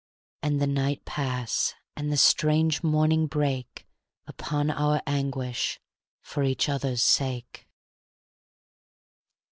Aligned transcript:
And 0.41 0.59
the 0.59 0.65
night 0.65 1.05
pass, 1.05 1.75
and 1.95 2.11
the 2.11 2.17
strange 2.17 2.81
morning 2.81 3.27
break 3.27 3.85
Upon 4.25 4.71
our 4.71 4.99
anguish 5.05 5.79
for 6.23 6.41
each 6.41 6.67
other's 6.67 7.03
sake! 7.03 7.67